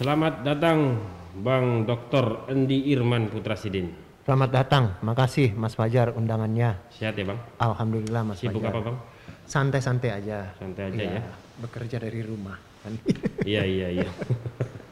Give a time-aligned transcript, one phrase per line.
[0.00, 0.96] Selamat datang
[1.44, 2.48] Bang Dr.
[2.48, 3.92] Endi Irman Putra Sidin.
[4.24, 6.80] Selamat datang, makasih Mas Fajar undangannya.
[6.88, 7.36] Sehat ya Bang?
[7.60, 8.72] Alhamdulillah Mas Sibuk Fajar.
[8.72, 8.96] apa Bang?
[9.44, 10.56] Santai-santai aja.
[10.56, 11.22] Santai aja ya?
[11.60, 12.56] Bekerja dari rumah.
[12.80, 12.96] kan.
[13.44, 14.08] Iya iya iya.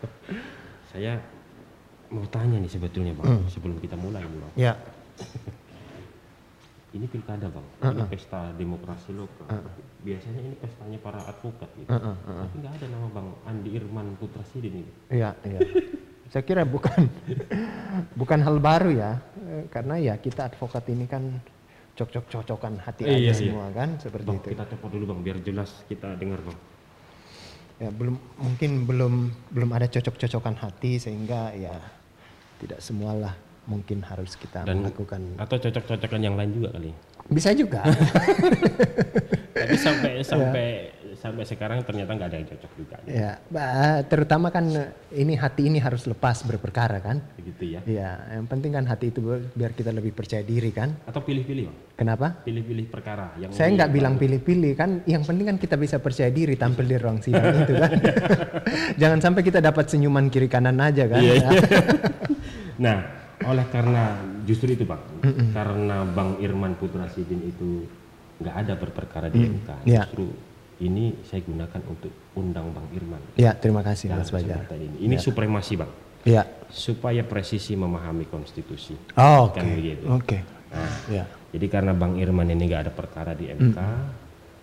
[0.92, 1.16] Saya
[2.12, 4.52] mau tanya nih sebetulnya Bang, sebelum kita mulai nih Bang.
[4.60, 4.76] ya,
[6.88, 9.44] Ini pilkada Bang, ini pesta demokrasi lokal.
[10.00, 11.84] Biasanya ini pestanya para advokat gitu.
[11.92, 12.38] uh-uh, uh-uh.
[12.48, 14.92] Tapi nggak ada nama Bang Andi Irman Putra Sidin ini.
[15.12, 15.60] iya, iya.
[16.28, 17.08] Saya kira bukan
[18.16, 19.20] bukan hal baru ya,
[19.68, 21.40] karena ya kita advokat ini kan
[21.92, 23.48] cocok-cocokan hati Eh, iya aja sih.
[23.52, 24.48] semua kan seperti Bang, itu.
[24.56, 26.58] kita copot dulu Bang, biar jelas kita dengar Bang.
[27.78, 29.14] Ya belum mungkin belum
[29.52, 31.76] belum ada cocok-cocokan hati sehingga ya
[32.58, 33.36] tidak semualah
[33.68, 35.36] mungkin harus kita Dan- melakukan.
[35.36, 36.90] Atau cocok-cocokan yang lain juga kali.
[37.28, 37.84] Bisa juga.
[39.58, 40.66] Tapi sampai sampai
[41.18, 42.96] sampai sekarang ternyata nggak ada yang cocok juga.
[43.04, 43.42] Ya,
[44.06, 44.70] terutama kan
[45.10, 47.18] ini hati ini harus lepas berperkara kan.
[47.34, 47.80] Begitu ya.
[47.84, 49.20] Ya, yang penting kan hati itu
[49.52, 50.94] biar kita lebih percaya diri kan.
[51.10, 51.98] Atau pilih-pilih.
[51.98, 52.38] Kenapa?
[52.46, 55.02] Pilih-pilih perkara yang Saya nggak bilang pilih-pilih kan.
[55.10, 57.90] Yang penting kan kita bisa percaya diri tampil di ruang sidang itu kan.
[59.02, 61.18] Jangan sampai kita dapat senyuman kiri kanan aja kan.
[61.18, 61.34] Ya.
[61.34, 61.50] iya.
[62.84, 65.02] nah, oleh karena justru itu Bang,
[65.52, 67.86] karena Bang Irman Putra Sidin itu
[68.38, 70.02] nggak ada berperkara di MK, Iya.
[70.04, 70.30] justru
[70.78, 73.18] ini saya gunakan untuk undang Bang Irman.
[73.34, 74.96] Ya, terima kasih Mas kesempatan ini.
[75.04, 75.90] Ini supremasi Bang,
[76.22, 76.46] Ya.
[76.66, 78.94] supaya presisi memahami konstitusi.
[79.14, 79.58] Oh, Oke.
[79.58, 80.04] Kan begitu.
[80.08, 80.38] Oke.
[80.68, 81.24] Nah, Ya.
[81.48, 83.78] Jadi karena Bang Irman ini nggak ada perkara di MK,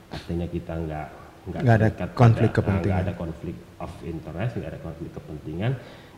[0.10, 1.08] artinya kita nggak
[1.46, 2.90] Nggak ada konflik pada- kepentingan.
[2.90, 5.72] nggak ada konflik of interest, nggak ada konflik kepentingan.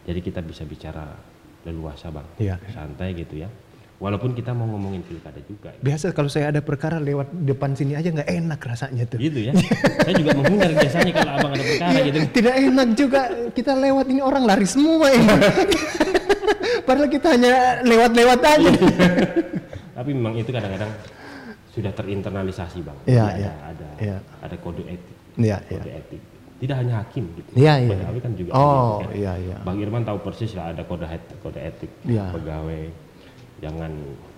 [0.03, 1.03] Jadi kita bisa bicara
[1.67, 2.55] leluasa bang, Iya.
[2.71, 3.49] santai gitu ya.
[3.97, 5.81] Walaupun kita mau ngomongin pilkada juga, ya.
[5.81, 9.17] Biasa kalau saya ada perkara lewat depan sini aja nggak enak rasanya tuh.
[9.17, 9.53] gitu ya.
[10.05, 12.17] Saya juga menghindar biasanya kalau abang ada perkara Iya, gitu.
[12.31, 15.25] Tidak enak juga kita lewat ini orang lari semua ini.
[16.87, 18.71] Padahal kita hanya lewat-lewat aja.
[19.97, 20.91] Tapi memang itu kadang-kadang
[21.73, 22.97] sudah terinternalisasi bang.
[23.03, 23.51] Iya, iya.
[23.51, 24.17] Ada ada, Iya.
[24.39, 25.73] ada kode etik, Iya, iya.
[25.73, 26.21] kode etik.
[26.57, 27.49] Tidak hanya hakim gitu.
[27.53, 27.97] Iya, iya.
[28.01, 28.51] Pegawai kan juga.
[28.57, 29.13] Oh, kan.
[29.13, 29.57] iya, iya.
[29.61, 32.33] Bang Irman tahu persis lah ada kode etik, kode etik Iya.
[32.33, 32.83] pegawai.
[33.61, 33.91] Jangan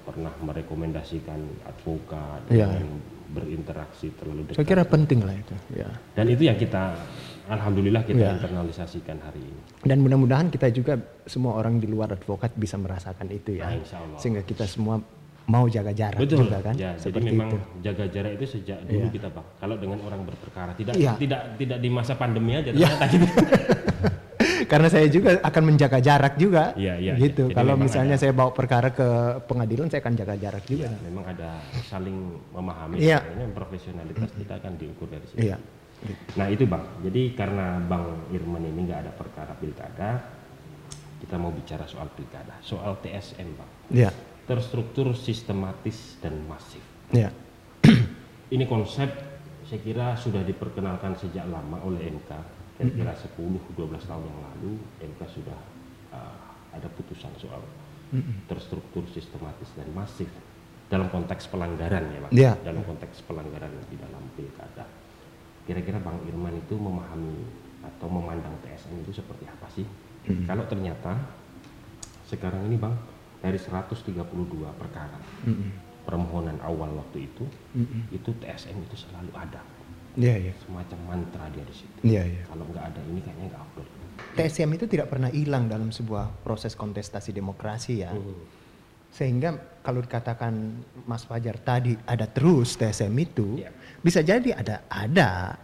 [0.03, 2.67] pernah merekomendasikan advokat, Iya.
[2.67, 2.87] jangan
[3.29, 4.57] berinteraksi terlalu dekat.
[4.57, 5.55] Saya kira penting lah itu.
[5.75, 5.89] Ya.
[6.17, 6.97] Dan itu yang kita,
[7.47, 8.31] alhamdulillah kita Iya.
[8.41, 9.59] internalisasikan hari ini.
[9.85, 13.69] Dan mudah-mudahan kita juga semua orang di luar advokat bisa merasakan itu ya.
[13.69, 14.17] Nah, insya Allah.
[14.17, 14.97] Sehingga kita semua
[15.49, 16.73] mau jaga jarak Betul, juga kan.
[16.77, 16.93] ya.
[16.93, 17.57] Jadi memang itu.
[17.81, 19.13] jaga jarak itu sejak dulu Iya.
[19.17, 19.45] kita bang.
[19.57, 21.17] Kalau dengan orang berperkara, tidak Iya.
[21.17, 23.25] tidak tidak di masa pandemi aja ternyata gitu.
[24.69, 26.77] Karena saya juga akan menjaga jarak juga.
[26.77, 27.49] Iya, iya, Gitu.
[27.49, 27.49] iya.
[27.49, 29.07] Jadi Kalau memang misalnya saya bawa perkara ke
[29.49, 30.85] pengadilan saya akan jaga jarak juga.
[30.85, 31.49] Ya, memang ada
[31.89, 32.17] saling
[32.53, 32.95] memahami.
[33.01, 33.19] Iya.
[33.49, 35.41] Profesionalitas kita akan diukur dari situ.
[35.41, 35.57] Iya.
[36.37, 36.85] Nah itu bang.
[37.01, 40.09] Jadi karena bang Irman ini nggak ada perkara pilkada,
[41.19, 43.69] kita mau bicara soal pilkada, soal TSM bang.
[43.89, 44.11] Iya.
[44.49, 46.81] Terstruktur, sistematis dan masif.
[47.13, 47.29] Iya.
[48.55, 49.05] Ini konsep
[49.69, 52.31] saya kira sudah diperkenalkan sejak lama oleh MK.
[52.81, 53.77] Kira-kira 10-12
[54.09, 54.73] tahun yang lalu
[55.05, 55.59] MK sudah
[56.09, 56.37] uh,
[56.73, 57.61] ada putusan soal
[58.49, 60.25] terstruktur, sistematis dan masif
[60.89, 62.31] dalam konteks pelanggaran ya Pak.
[62.33, 62.51] Iya.
[62.65, 64.89] Dalam konteks pelanggaran di dalam pilkada.
[65.69, 67.37] Kira-kira Bang Irman itu memahami
[67.85, 69.85] atau memandang TSM itu seperti apa sih?
[70.49, 71.13] Kalau ternyata
[72.25, 72.97] sekarang ini Bang
[73.39, 74.15] dari 132
[74.75, 75.17] perkara
[76.03, 77.45] permohonan awal waktu itu
[78.09, 79.61] itu TSM itu selalu ada
[80.17, 80.53] Iya, iya.
[80.65, 82.43] semacam mantra dia di situ Iya, iya.
[82.49, 83.87] kalau nggak ada ini kayaknya nggak afdol
[84.29, 88.11] TSM itu tidak pernah hilang dalam sebuah proses kontestasi demokrasi ya.
[89.09, 90.53] Sehingga kalau dikatakan
[91.09, 93.71] Mas Fajar tadi ada terus TSM itu, Iya.
[94.03, 95.55] bisa jadi ada ada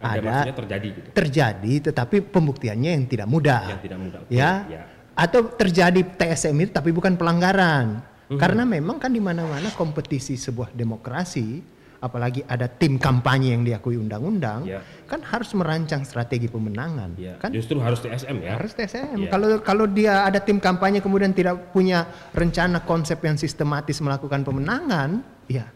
[0.00, 3.62] ada, ada terjadi gitu terjadi tetapi pembuktiannya yang tidak mudah.
[3.68, 4.52] yang tidak mudah ya.
[4.66, 4.82] ya.
[5.20, 8.00] Atau terjadi TSM itu tapi bukan pelanggaran.
[8.32, 8.40] Mhm.
[8.40, 11.60] Karena memang kan di mana-mana kompetisi sebuah demokrasi
[12.00, 14.80] apalagi ada tim kampanye yang diakui undang-undang Ya.
[15.04, 19.28] kan harus merancang strategi pemenangan Ya, kan justru harus TSM ya harus TSM.
[19.28, 19.28] Iya.
[19.28, 25.20] Kalau kalau dia ada tim kampanye kemudian tidak punya rencana konsep yang sistematis melakukan pemenangan,
[25.44, 25.68] ya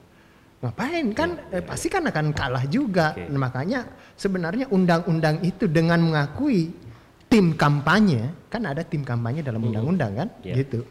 [0.65, 1.37] ngapain kan?
[1.53, 3.13] Eh, pasti kan akan kalah juga.
[3.13, 3.29] Oke.
[3.29, 3.81] Nah, makanya
[4.17, 6.73] sebenarnya undang-undang itu dengan mengakui
[7.35, 10.63] tim kampanye, kan ada tim kampanye dalam undang-undang kan, Iya.
[10.63, 10.87] gitu.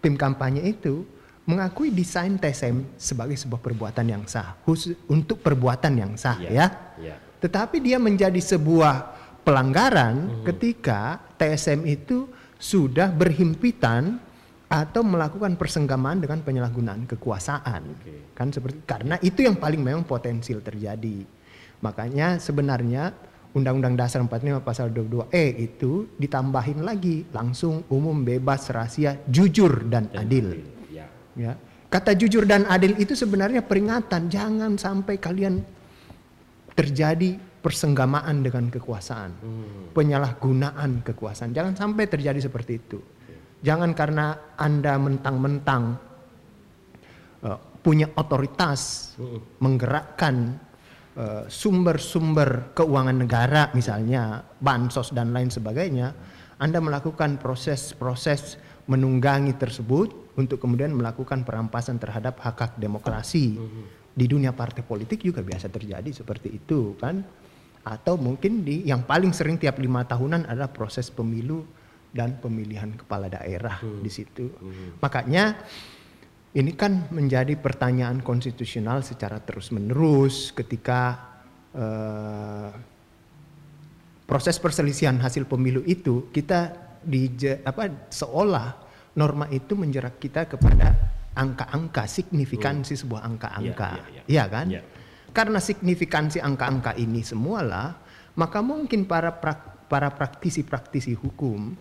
[0.00, 1.04] Tim kampanye itu
[1.44, 6.48] mengakui desain TSM sebagai sebuah perbuatan yang sah, khusus untuk perbuatan yang sah Iya.
[6.48, 6.66] ya.
[7.12, 9.12] ya Tetapi dia menjadi sebuah
[9.44, 14.16] pelanggaran ketika TSM itu sudah berhimpitan
[14.72, 17.82] atau melakukan persenggamaan dengan penyalahgunaan kekuasaan.
[18.00, 18.32] Oke.
[18.32, 21.26] Kan seperti karena itu yang paling memang potensial terjadi.
[21.84, 23.12] Makanya sebenarnya
[23.52, 30.24] Undang-Undang Dasar 45 pasal 22E itu ditambahin lagi langsung umum bebas rahasia jujur dan, Dan
[30.24, 30.46] adil.
[30.88, 31.04] Ya.
[31.36, 31.52] Ya.
[31.92, 35.60] Kata jujur dan adil itu sebenarnya peringatan jangan sampai kalian
[36.72, 39.92] terjadi persenggamaan dengan kekuasaan, Hmm.
[39.92, 41.52] penyalahgunaan kekuasaan.
[41.52, 42.98] Jangan sampai terjadi seperti itu.
[43.62, 46.10] Jangan karena Anda mentang-mentang
[47.42, 49.42] eh, punya otoritas Hmm.
[49.60, 50.56] menggerakkan
[51.48, 56.16] sumber-sumber keuangan negara misalnya bansos dan lain sebagainya,
[56.56, 58.56] Anda melakukan proses-proses
[58.88, 63.60] menunggangi tersebut untuk kemudian melakukan perampasan terhadap hak-hak demokrasi.
[64.12, 67.24] Di dunia partai politik juga biasa terjadi seperti itu kan.
[67.82, 71.66] Atau mungkin di yang paling sering tiap lima tahunan adalah proses pemilu
[72.12, 74.52] dan pemilihan kepala daerah di situ.
[75.02, 75.58] Makanya
[76.52, 81.16] ini kan menjadi pertanyaan konstitusional secara terus-menerus ketika
[81.72, 82.70] eh,
[84.28, 87.28] proses perselisihan hasil pemilu itu kita di
[87.64, 88.66] apa seolah
[89.16, 90.92] norma itu menjerat kita kepada
[91.32, 94.22] angka-angka signifikansi sebuah angka-angka, Iya, iya, iya.
[94.28, 94.66] Iya kan?
[94.68, 94.82] Iya.
[95.32, 97.96] Karena signifikansi angka-angka ini semualah,
[98.36, 101.72] maka mungkin para prak- para praktisi-praktisi hukum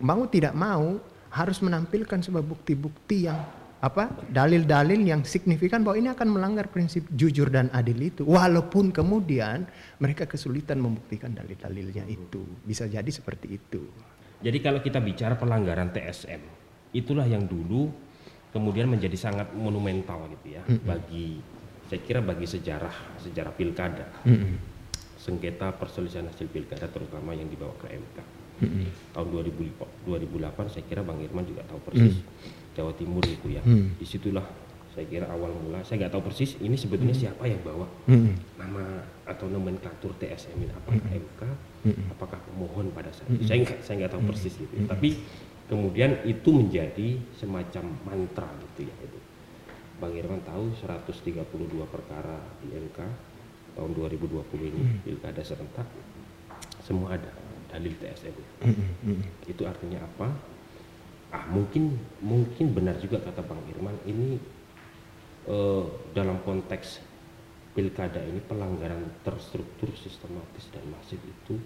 [0.00, 0.96] mau tidak mau
[1.28, 3.40] harus menampilkan sebuah bukti-bukti yang
[3.84, 8.24] apa dalil-dalil yang signifikan bahwa ini akan melanggar prinsip jujur dan adil itu.
[8.24, 9.68] Walaupun kemudian
[10.00, 12.40] mereka kesulitan membuktikan dalil-dalilnya itu.
[12.64, 13.84] Bisa jadi seperti itu.
[14.40, 16.40] Jadi kalau kita bicara pelanggaran TSM,
[16.96, 17.92] itulah yang dulu
[18.56, 21.42] kemudian menjadi sangat monumental gitu ya bagi
[21.90, 24.06] saya kira bagi sejarah sejarah pilkada,
[25.20, 28.18] sengketa perselisihan hasil pilkada terutama yang dibawa ke MK.
[29.10, 32.22] Tahun 2000 2008 saya kira Bang Irman juga tahu persis
[32.74, 33.62] Jawa Timur itu ya.
[33.62, 33.96] Mm.
[33.96, 34.44] Di situlah
[34.94, 35.82] saya kira awal mula.
[35.82, 37.86] Saya nggak tahu persis ini sebetulnya siapa yang bawa
[38.58, 40.70] nama atau nomenklatur TSM ini.
[40.70, 41.42] Apakah MK
[42.14, 43.42] apakah pemohon pada saat itu?
[43.46, 44.86] Saya nggak saya nggak tahu persis gitu ya.
[44.86, 45.18] tapi
[45.66, 49.18] kemudian itu menjadi semacam mantra gitu ya itu.
[49.98, 51.42] Bang Irman tahu 132
[51.90, 52.98] perkara di MK
[53.74, 55.86] tahun 2020 ini pilkada serentak
[56.82, 57.30] semua ada
[57.70, 58.34] dalil TSM
[59.50, 60.30] itu artinya apa
[61.34, 64.38] ah mungkin mungkin benar juga kata Bang Irman ini
[65.50, 65.84] eh,
[66.14, 67.02] dalam konteks
[67.74, 71.58] pilkada ini pelanggaran terstruktur sistematis dan masif itu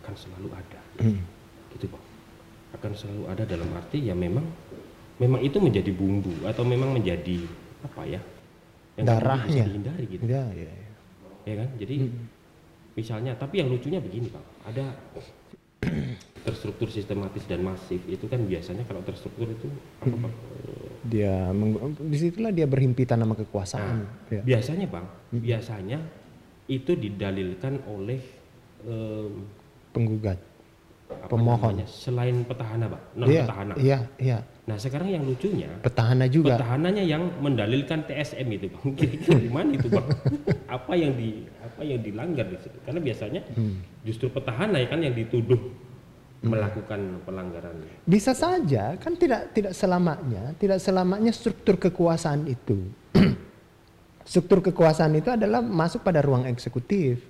[0.00, 0.80] akan selalu ada.
[1.76, 2.04] Gitu bang.
[2.72, 4.48] Akan selalu ada dalam arti ya memang
[5.20, 7.44] memang itu menjadi bumbu atau memang menjadi
[7.84, 8.20] apa ya
[8.96, 9.68] yang Darahnya.
[9.68, 10.22] bisa dihindari gitu.
[10.24, 10.88] Ya, ya, ya.
[11.44, 11.68] ya kan?
[11.76, 11.96] Jadi
[12.96, 14.46] misalnya tapi yang lucunya begini bang.
[14.64, 14.84] Ada
[16.40, 19.66] terstruktur sistematis dan masif itu kan biasanya kalau terstruktur itu?
[20.04, 21.48] Eh, dia
[21.96, 24.42] di situlah dia berhimpitan nama kekuasaan ya.
[24.44, 25.98] biasanya bang biasanya
[26.66, 28.20] itu didalilkan oleh
[28.84, 29.32] em,
[29.90, 30.36] penggugat
[31.26, 31.74] Pemohon.
[31.74, 36.54] namanya, selain petahana bang non iya petahana iya iya nah sekarang yang lucunya petahana juga
[36.54, 40.06] petahananya yang mendalilkan TSM itu bang kira-kira gimana itu bang
[40.70, 43.82] apa yang di apa yang dilanggar di situ karena biasanya Hmm.
[44.06, 45.58] justru petahana ya kan yang dituduh
[46.40, 47.76] melakukan pelanggaran
[48.08, 52.80] Bisa saja, kan tidak tidak selamanya, tidak selamanya struktur kekuasaan itu.
[54.30, 57.20] struktur kekuasaan itu adalah masuk pada ruang eksekutif.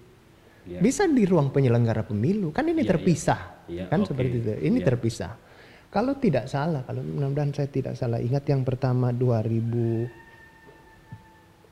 [0.69, 0.79] Ya.
[0.79, 2.91] Bisa di ruang penyelenggara pemilu, kan ini iya.
[2.95, 4.15] terpisah, Iya, kan oke.
[4.15, 4.51] seperti itu.
[4.71, 4.87] Ini Iya.
[4.95, 5.33] terpisah.
[5.91, 10.07] Kalau tidak salah, kalau mudah-mudahan saya tidak salah ingat yang pertama 2000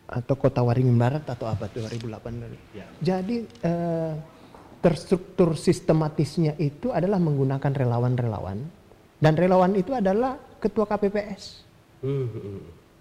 [0.09, 2.59] atau Kota Waringin Barat atau apa 2008 tadi.
[2.75, 2.87] Ya.
[2.99, 4.13] Jadi eh,
[4.79, 8.59] terstruktur sistematisnya itu adalah menggunakan relawan-relawan
[9.19, 11.43] dan relawan itu adalah ketua KPPS.
[12.03, 12.61] Hmm, hmm, hmm.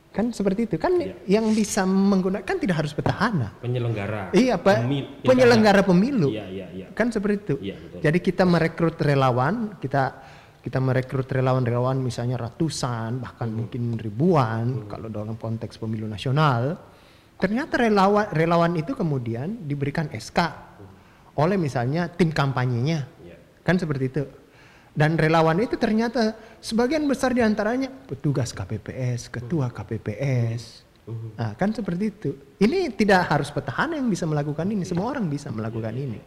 [0.10, 0.75] Kan seperti itu.
[0.81, 1.13] Kan Ya.
[1.38, 3.53] yang bisa menggunakan kan tidak harus petahana.
[3.62, 4.89] penyelenggara Iya, Pak.
[5.22, 6.34] Penyelenggara pemilu.
[6.34, 7.55] iya iya iya Kan seperti itu.
[7.62, 8.01] Betul.
[8.01, 10.25] Jadi kita merekrut relawan, kita
[10.65, 13.57] kita merekrut relawan-relawan misalnya ratusan, bahkan Hmm.
[13.62, 16.81] mungkin ribuan kalau dalam konteks pemilu nasional.
[17.38, 20.65] Ternyata relawan relawan itu kemudian diberikan SK
[21.38, 23.06] oleh misalnya tim kampanyenya.
[23.24, 23.38] Iya.
[23.62, 24.24] Kan seperti itu.
[24.98, 30.82] Dan relawan itu ternyata sebagian besar di antaranya petugas KPPS, ketua KPPS.
[31.38, 32.29] Nah, kan seperti itu.
[32.60, 36.20] Ini tidak harus petahana yang bisa melakukan ini, semua orang bisa melakukan ini.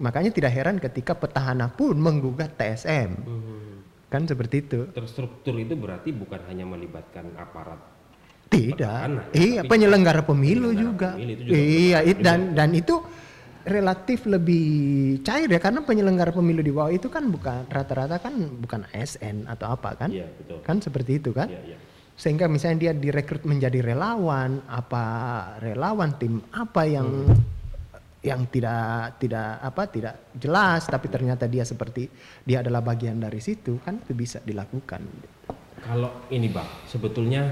[0.00, 3.10] Makanya tidak heran ketika petahana pun menggugat TSM.
[3.26, 3.72] Hmm.
[4.08, 4.80] Kan seperti itu.
[4.92, 7.80] terstruktur itu berarti bukan hanya melibatkan aparat
[8.52, 8.76] Tidak.
[8.76, 11.08] Petahana, Iya, tapi penyelenggara pemilu penyelenggara juga.
[11.16, 12.94] pemilu itu juga Iya, dan dan itu
[13.62, 14.66] relatif lebih
[15.22, 19.70] cair ya karena penyelenggara pemilu di bawah itu kan bukan rata-rata kan bukan ASN atau
[19.74, 20.10] apa kan?
[20.10, 20.58] Iya, betul.
[20.66, 21.46] Kan seperti itu kan?
[21.46, 21.78] Iya, iya.
[22.18, 25.04] Sehingga misalnya dia direkrut menjadi relawan, apa
[25.62, 27.08] relawan tim apa yang
[28.22, 32.06] yang tidak tidak apa tidak jelas tapi ternyata dia seperti
[32.46, 35.02] dia adalah bagian dari situ kan itu bisa dilakukan.
[35.82, 37.50] Kalau ini bang, sebetulnya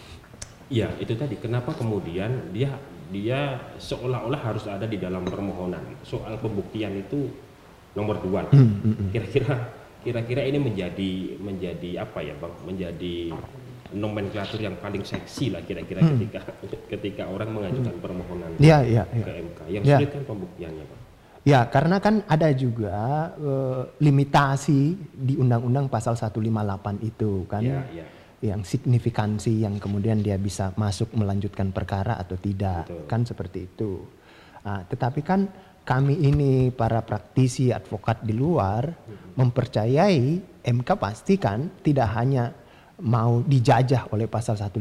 [0.78, 2.76] ya itu tadi kenapa kemudian dia
[3.14, 3.38] dia
[3.78, 7.30] seolah-olah harus ada di dalam permohonan soal pembuktian itu
[7.94, 8.42] nomor dua.
[8.50, 9.10] Hmm, hmm, hmm.
[9.14, 9.54] Kira-kira
[10.02, 12.54] kira-kira ini menjadi menjadi apa ya bang?
[12.66, 13.16] Menjadi
[13.94, 16.18] nomenklatur yang paling seksi lah kira-kira Hmm.
[16.18, 16.40] ketika
[16.90, 19.42] ketika orang mengajukan permohonan Iya iya ke iya.
[19.46, 19.58] MK.
[19.70, 19.96] Yang Ya.
[19.96, 21.00] sulit kan pembuktiannya bang.
[21.44, 22.96] Ya, karena kan ada juga
[23.36, 28.06] eh, limitasi di Undang-Undang Pasal 158 itu kan, Ya, ya.
[28.44, 33.08] Yang signifikansi yang kemudian dia bisa masuk melanjutkan perkara atau tidak, Betul.
[33.08, 34.04] kan seperti itu.
[34.60, 35.48] Ah, tetapi kan
[35.84, 38.88] kami ini para praktisi advokat di luar
[39.36, 42.48] mempercayai MK pasti kan tidak hanya
[43.04, 44.80] mau dijajah oleh pasal 158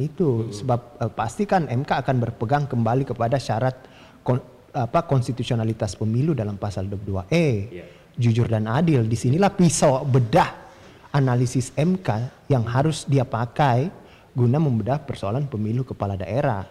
[0.00, 3.76] itu sebab eh, pasti kan MK akan berpegang kembali kepada syarat
[4.22, 7.84] kon- apa konstitusionalitas pemilu dalam pasal 22E Ya.
[8.16, 10.67] jujur dan adil di sinilah pisau bedah
[11.10, 12.08] analisis MK
[12.48, 13.88] yang harus dia pakai
[14.32, 16.68] guna membedah persoalan pemilu kepala daerah.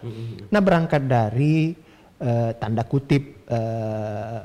[0.48, 1.74] Nah berangkat dari
[2.16, 4.40] eh, tanda kutip eh,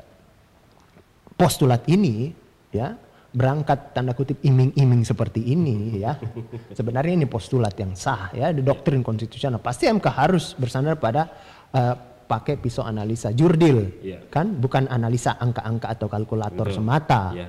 [1.34, 2.30] postulat ini
[2.70, 2.94] ya
[3.34, 6.14] berangkat tanda kutip iming-iming seperti ini ya
[6.78, 11.26] sebenarnya ini postulat yang sah ya di doktrin konstitusional pasti MK harus bersandar pada
[11.74, 14.30] eh, pakai pisau analisa jurdil Iya.
[14.30, 16.76] kan bukan analisa angka-angka atau kalkulator Betul.
[16.78, 17.48] semata Ya.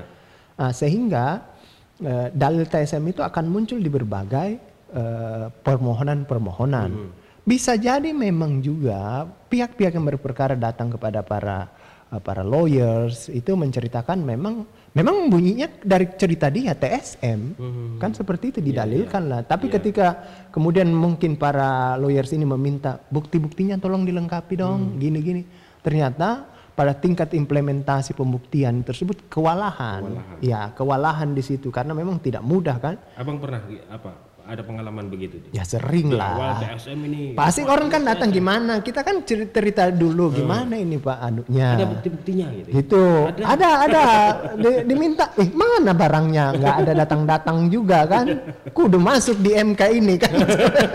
[0.56, 1.52] Nah, sehingga
[2.02, 4.50] eh, dalil TSM itu akan muncul di berbagai
[4.92, 6.92] eh, permohonan-permohonan.
[7.46, 11.70] Bisa jadi memang juga pihak-pihak yang berperkara datang kepada para
[12.10, 17.60] eh, para lawyers itu menceritakan memang memang bunyinya dari cerita dia TSM
[18.00, 19.42] kan seperti itu didalilkan lah.
[19.44, 20.24] Tapi ketika
[20.56, 25.44] kemudian mungkin para lawyers ini meminta bukti-buktinya tolong dilengkapi dong, gini-gini.
[25.84, 30.04] Ternyata pada tingkat implementasi pembuktian tersebut kewalahan.
[30.04, 30.38] Kewalahan.
[30.44, 32.96] Ya, kewalahan di situ karena memang tidak mudah kan?
[33.16, 34.12] Abang pernah apa
[34.46, 35.42] ada pengalaman begitu?
[35.50, 36.78] Ya sering awal lah.
[36.78, 38.78] TSM ini Pasti orang kan datang gimana?
[38.78, 41.74] Kita kan cer- cerita dulu gimana ini Pak anunya.
[41.74, 42.70] ada bukti-buktinya gitu.
[42.70, 43.06] Gitu.
[43.42, 44.04] Ada ada,
[44.54, 46.46] Di- diminta eh mana barangnya?
[46.54, 48.26] nggak ada datang-datang juga kan.
[48.70, 50.34] Kudu masuk di MK ini kan.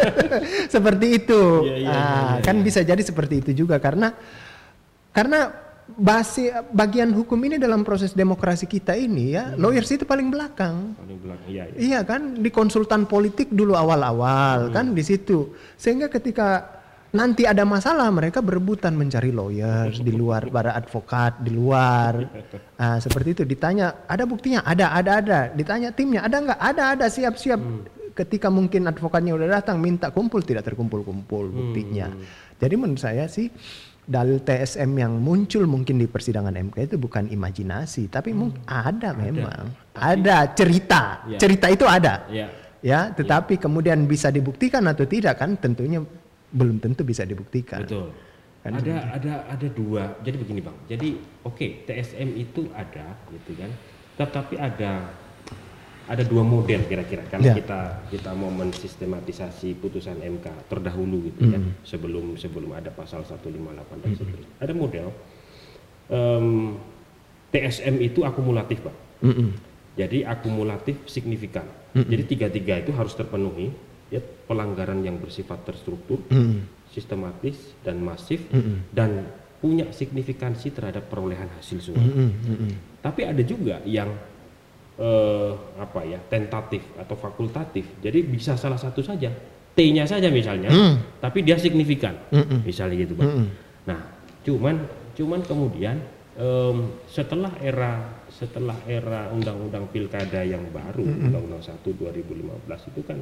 [0.76, 1.42] seperti itu.
[1.66, 2.62] Iya, iya, Ah, iya, iya, kan iya.
[2.62, 4.14] bisa jadi seperti itu juga karena
[5.10, 5.50] karena
[5.96, 10.94] basi bagian hukum ini dalam proses demokrasi kita ini ya, lawyers itu paling belakang.
[10.94, 11.78] Paling belakang iya, iya.
[11.78, 15.54] Iya kan di konsultan politik dulu awal-awal kan di situ.
[15.74, 16.80] Sehingga ketika
[17.10, 22.12] nanti ada masalah mereka berebutan mencari lawyers di luar para advokat di luar.
[22.80, 27.06] Ah, seperti itu ditanya ada buktinya ada ada ada ditanya timnya ada nggak ada ada
[27.12, 27.60] siap siap.
[28.16, 32.08] Ketika mungkin advokatnya udah datang minta kumpul tidak terkumpul-kumpul buktinya.
[32.56, 33.52] Jadi menurut saya sih
[34.04, 39.70] dalil TSM yang muncul mungkin di persidangan MK itu bukan imajinasi tapi mungkin ada memang
[39.94, 41.38] ada cerita Ya.
[41.38, 42.46] cerita itu ada Iya.
[42.80, 46.00] ya tetapi kemudian bisa dibuktikan atau tidak kan tentunya
[46.50, 48.10] belum tentu bisa dibuktikan Betul.
[48.60, 50.20] Kan ada ada ada dua.
[50.20, 50.76] Jadi begini bang.
[50.84, 51.16] Jadi
[51.48, 53.72] oke TSM itu ada gitu kan.
[54.20, 55.08] Tetapi ada
[56.10, 57.54] ada dua model kira-kira kalau Ya.
[57.54, 61.78] kita kita mau mensistematisasi putusan MK terdahulu gitu kan Hmm.
[61.86, 64.50] sebelum sebelum ada pasal 158 dan seterusnya.
[64.58, 65.06] Ada model
[66.08, 66.74] em,
[67.48, 68.98] TSM itu akumulatif bang.
[69.22, 69.48] Mm-mm.
[69.94, 71.66] Jadi akumulatif signifikan.
[71.92, 73.70] Jadi tiga-tiga itu harus terpenuhi.
[74.10, 76.66] Ya, pelanggaran yang bersifat terstruktur, Mm.
[76.90, 78.82] sistematis dan masif Mm-mm.
[78.90, 82.02] dan punya signifikansi terhadap perolehan hasil suara.
[82.02, 82.30] Mm-mm.
[82.42, 82.70] Mm-mm.
[82.98, 84.10] Tapi ada juga yang
[85.00, 87.88] eh, apa ya tentatif atau fakultatif.
[87.98, 89.32] Jadi bisa salah satu saja,
[89.72, 90.94] T-nya saja misalnya, Mm.
[91.18, 92.60] tapi dia signifikan, Mm-mm.
[92.62, 93.48] misalnya gitu, bang.
[93.88, 94.00] Nah,
[94.42, 94.76] cuman
[95.16, 95.96] cuman kemudian
[96.36, 96.76] em,
[97.06, 103.18] setelah era setelah era undang-undang pilkada yang baru, undang-undang 1 2015 itu kan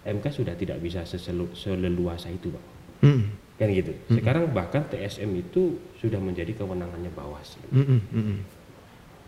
[0.00, 2.66] MK sudah tidak bisa seselu- seleluasa itu, bang.
[3.02, 3.22] Mm.
[3.56, 3.92] Kan gitu.
[4.10, 7.68] Sekarang bahkan TSM itu sudah menjadi kewenangannya Bawaslu.
[7.68, 8.00] Mm-mm.
[8.08, 8.38] Mm-mm.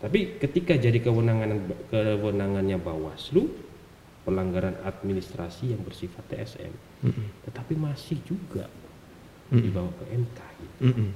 [0.03, 3.47] Tapi ketika jadi kewenangan kewenangannya Bawaslu,
[4.27, 6.73] pelanggaran administrasi yang bersifat TSM,
[7.07, 7.27] Mm-mm.
[7.47, 8.67] tetapi masih juga
[9.53, 9.63] Mm.
[9.69, 10.39] dibawa ke MK.
[10.57, 10.81] Gitu.
[10.81, 11.09] Mm-mm.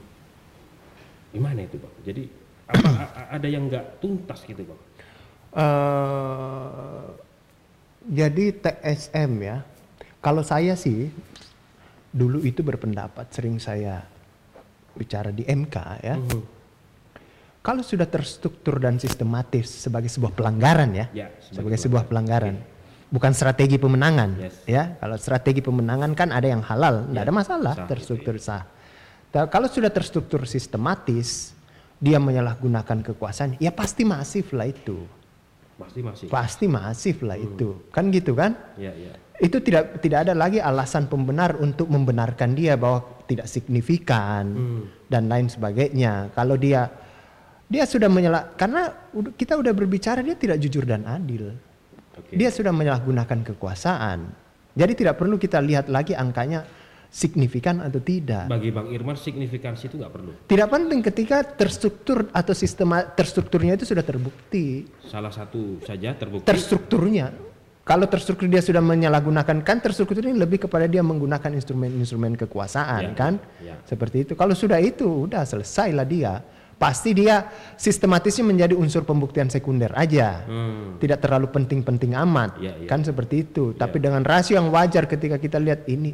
[1.34, 1.96] Gimana itu bang?
[2.06, 2.24] Jadi
[2.70, 2.90] apa,
[3.34, 4.82] ada yang nggak tuntas gitu bang?
[5.58, 7.08] Eh,
[8.14, 9.58] jadi TSM ya.
[10.22, 11.10] Kalau saya sih
[12.14, 14.06] dulu itu berpendapat sering saya
[14.94, 16.16] bicara di MK ya.
[16.16, 16.57] Mhm.
[17.62, 22.64] Kalau sudah terstruktur dan sistematis sebagai sebuah pelanggaran ya, Ya, sebagai sebuah pelanggaran,
[23.08, 24.56] bukan strategi pemenangan Yes.
[24.64, 24.96] ya.
[24.96, 28.64] Kalau strategi pemenangan kan ada yang halal, tidak Ya, ada masalah, sah gitu terstruktur sah.
[29.28, 31.52] Ta- Kalau sudah terstruktur sistematis,
[32.00, 35.04] dia menyalahgunakan kekuasaan, ya pasti masif lah itu.
[35.76, 36.26] Pasti masih.
[36.28, 37.84] Pasti masif lah itu.
[37.92, 38.56] Kan gitu kan?
[38.80, 39.12] Ya, ya.
[39.38, 44.84] Itu tidak tidak ada lagi alasan pembenar untuk membenarkan dia bahwa tidak signifikan Hmm.
[45.06, 46.32] dan lain sebagainya.
[46.34, 46.90] Kalau dia
[47.68, 48.88] dia sudah menyala karena
[49.36, 51.52] kita udah berbicara dia tidak jujur dan adil.
[52.16, 52.34] Oke.
[52.34, 54.20] Dia sudah menyalahgunakan kekuasaan.
[54.74, 56.64] Jadi tidak perlu kita lihat lagi angkanya
[57.12, 58.48] signifikan atau tidak.
[58.48, 60.32] Bagi Bang Irman signifikansi itu nggak perlu.
[60.48, 64.88] Tidak penting ketika terstruktur atau sistema terstrukturnya itu sudah terbukti.
[65.04, 66.48] Salah satu saja terbukti.
[66.48, 67.34] Terstrukturnya.
[67.88, 73.16] Kalau terstruktur dia sudah menyalahgunakan kan terstruktur ini lebih kepada dia menggunakan instrumen-instrumen kekuasaan Ya,
[73.16, 73.40] kan.
[73.64, 73.80] ya.
[73.88, 74.34] Seperti itu.
[74.36, 76.44] Kalau sudah itu udah selesailah dia.
[76.78, 80.46] Pasti dia sistematisnya menjadi unsur pembuktian sekunder aja.
[80.46, 81.02] Hmm.
[81.02, 82.62] Tidak terlalu penting-penting amat.
[82.62, 82.86] Ya, ya.
[82.86, 83.74] Kan seperti itu.
[83.74, 86.14] Tapi dengan rasio yang wajar ketika kita lihat ini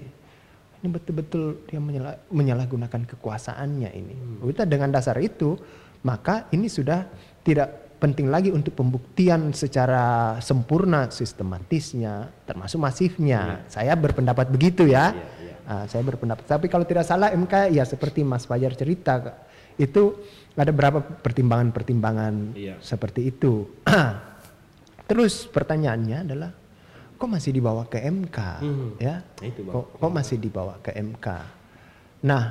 [0.83, 4.15] ini betul-betul dia menyalah- menyalahgunakan kekuasaannya ini.
[4.15, 4.47] Hmm.
[4.51, 5.55] Kita dengan dasar itu
[6.03, 7.07] maka ini sudah
[7.43, 13.63] tidak penting lagi untuk pembuktian secara sempurna sistematisnya termasuk masifnya.
[13.71, 15.15] Saya berpendapat begitu ya.
[15.15, 15.55] Iya, iya.
[15.63, 16.43] Ah, saya berpendapat.
[16.43, 19.43] Tapi kalau tidak salah MK ya seperti Mas Fajar cerita
[19.77, 20.13] itu
[20.53, 22.75] ada berapa pertimbangan-pertimbangan Iya.
[22.79, 23.65] seperti itu.
[25.09, 26.51] Terus pertanyaannya adalah
[27.13, 28.89] kok masih dibawa ke MK Hmm.
[28.97, 29.19] ya?
[29.19, 29.61] Nah, itu.
[29.65, 31.27] Kok, kok masih dibawa ke MK?
[32.23, 32.43] Nah,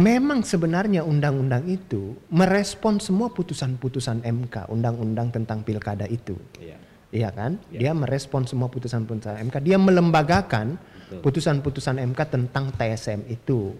[0.00, 6.36] memang sebenarnya undang-undang itu merespon semua putusan-putusan MK, undang-undang tentang pilkada itu.
[6.56, 6.76] Iya.
[7.10, 7.58] Iya kan?
[7.68, 7.90] Ya.
[7.90, 9.56] Dia merespon semua putusan-putusan MK.
[9.60, 10.78] Dia melembagakan.
[11.18, 13.74] Putusan-putusan MK tentang TSM itu.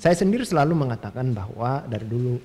[0.00, 2.40] Saya sendiri selalu mengatakan bahwa dari dulu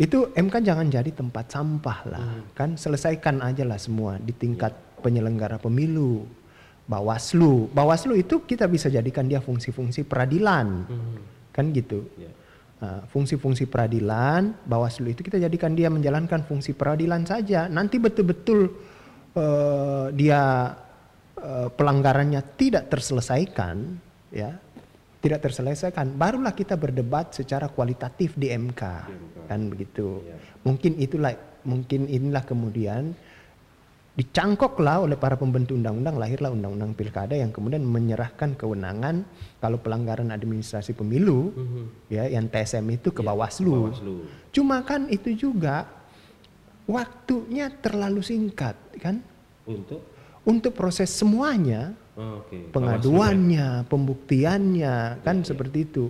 [0.00, 2.44] itu MK jangan jadi tempat sampah lah, Hmm.
[2.56, 4.72] kan selesaikan aja lah semua di tingkat
[5.04, 6.24] penyelenggara pemilu.
[6.88, 11.20] Bawaslu, Bawaslu itu kita bisa jadikan dia fungsi-fungsi peradilan, Hmm.
[11.52, 12.08] kan gitu.
[12.16, 12.32] Ya.
[12.80, 17.68] Nah, fungsi-fungsi peradilan, Bawaslu itu kita jadikan dia menjalankan fungsi peradilan saja.
[17.68, 18.88] Nanti betul-betul
[19.30, 20.74] eh, dia
[21.72, 23.96] pelanggarannya tidak terselesaikan,
[24.30, 24.56] ya,
[25.20, 28.82] tidak terselesaikan, barulah kita berdebat secara kualitatif di MK,
[29.48, 30.24] kan begitu.
[30.24, 30.36] Ya.
[30.64, 33.12] Mungkin itulah, mungkin inilah kemudian
[34.10, 39.24] dicangkoklah oleh para pembentuk undang-undang lahirlah undang-undang pilkada yang kemudian menyerahkan kewenangan
[39.62, 41.84] kalau pelanggaran administrasi pemilu Mhm.
[42.10, 43.88] ya yang TSM itu ke Ya, Bawaslu.
[43.88, 44.14] Bawaslu.
[44.50, 45.88] Cuma kan itu juga
[46.90, 49.22] waktunya terlalu singkat kan
[49.64, 50.02] Untuk
[50.44, 52.72] untuk proses semuanya oh, oke.
[52.72, 55.48] pengaduannya, pembuktiannya kan Ya, ya.
[55.52, 56.08] seperti itu.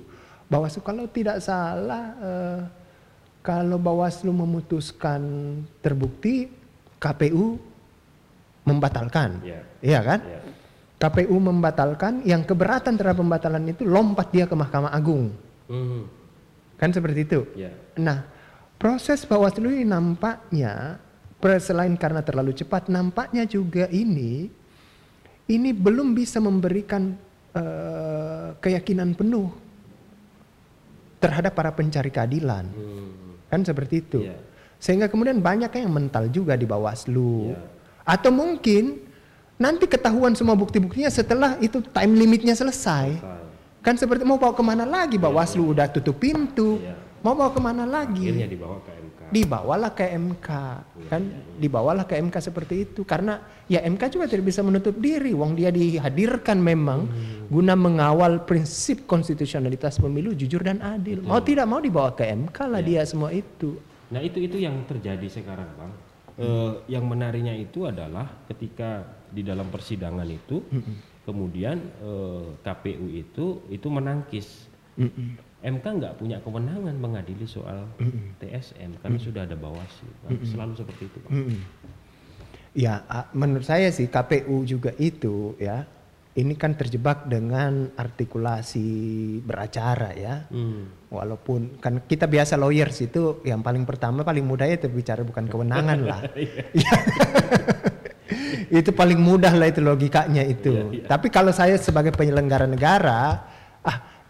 [0.51, 2.61] Bawaslu kalau tidak salah eh,
[3.40, 5.23] kalau Bawaslu memutuskan
[5.81, 6.51] terbukti
[7.01, 7.57] KPU
[8.66, 9.40] membatalkan.
[9.40, 9.61] Ya.
[9.81, 10.21] Iya kan?
[10.23, 10.40] Ya.
[11.01, 15.33] KPU membatalkan yang keberatan terhadap pembatalan itu lompat dia ke Mahkamah Agung.
[15.73, 16.03] Mhm.
[16.77, 17.40] Kan seperti itu.
[17.57, 17.73] Ya.
[17.97, 18.29] Nah,
[18.77, 21.01] proses Bawaslu ini nampaknya
[21.40, 24.53] selain karena terlalu cepat, nampaknya juga ini
[25.50, 27.16] ini belum bisa memberikan
[27.57, 29.50] eh, keyakinan penuh
[31.18, 32.68] terhadap para pencari keadilan.
[32.70, 33.40] Hmm.
[33.50, 34.20] Kan seperti itu.
[34.29, 34.38] Iya.
[34.81, 37.53] Sehingga kemudian banyak yang mental juga di Bawaslu.
[37.53, 37.61] Iya.
[38.07, 39.00] Atau mungkin
[39.61, 43.16] nanti ketahuan semua bukti-buktinya setelah itu time limitnya selesai.
[43.18, 43.48] Selesai.
[43.81, 46.81] Kan seperti mau bawa ke mana lagi Bawaslu udah tutup pintu.
[46.81, 46.96] Iya.
[47.20, 48.29] Mau bawa ke mana lagi?
[48.29, 48.99] Akhirnya dibawa ke.
[49.31, 50.49] Dibawalah ke MK.
[51.07, 51.23] Kan
[51.57, 53.38] dibawalah ke MK seperti itu karena
[53.71, 55.31] ya MK juga tidak bisa menutup diri.
[55.33, 57.07] Wong dia dihadirkan memang
[57.47, 61.23] guna mengawal prinsip konstitusionalitas pemilu jujur dan adil.
[61.23, 63.79] Mau tidak mau dibawa ke MK lah dia semua itu.
[64.11, 65.93] Nah itu itu yang terjadi sekarang bang.
[66.40, 70.64] Eh, yang menariknya itu adalah ketika di dalam persidangan itu,
[71.29, 74.66] kemudian eh, KPU itu itu menangkis.
[75.61, 77.85] MK nggak punya kewenangan mengadili soal
[78.40, 80.11] TSM karena sudah ada Bawaslu.
[80.25, 80.40] Bang.
[80.49, 81.18] Selalu seperti itu.
[81.20, 81.33] Bang.
[81.37, 81.61] Mm-mm.
[82.70, 83.03] Ya,
[83.35, 85.85] menurut saya sih KPU juga itu ya.
[86.31, 88.88] Ini kan terjebak dengan artikulasi
[89.42, 90.46] beracara ya.
[90.49, 90.87] Hmm.
[91.11, 95.99] Walaupun kan kita biasa lawyers itu yang paling pertama paling mudah itu bicara bukan kewenangan
[96.07, 96.20] lah.
[96.38, 96.96] Iya.
[98.81, 100.70] itu paling mudah lah itu logikanya itu.
[100.70, 101.07] Iya, iya.
[101.11, 103.49] Tapi kalau saya sebagai penyelenggara negara,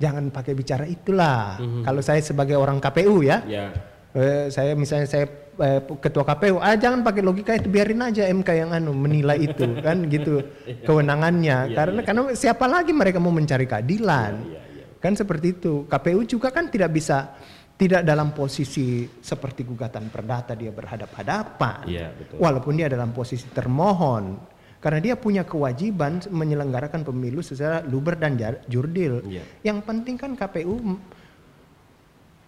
[0.00, 1.60] jangan pakai bicara itulah.
[1.60, 1.84] Mhm.
[1.84, 3.68] Kalau saya sebagai orang KPU ya, Ya.
[4.16, 5.28] eh, saya misalnya saya
[5.60, 9.60] eh, ketua KPU, ah jangan pakai logika itu biarin aja MK yang anu menilai itu
[9.86, 10.40] kan gitu
[10.88, 11.70] kewenangannya.
[11.70, 12.06] Iya, karena iya.
[12.08, 14.32] karena siapa lagi mereka mau mencari keadilan.
[14.40, 14.84] Iya, iya.
[14.96, 15.84] Kan seperti itu.
[15.84, 17.36] KPU juga kan tidak bisa
[17.76, 21.84] tidak dalam posisi seperti gugatan perdata dia berhadap-hadapan.
[21.88, 22.36] Iya, betul.
[22.40, 24.36] Walaupun dia dalam posisi termohon.
[24.80, 29.20] Karena dia punya kewajiban menyelenggarakan pemilu secara luber dan jurdil.
[29.28, 29.44] Iya.
[29.60, 30.80] Yang penting kan KPU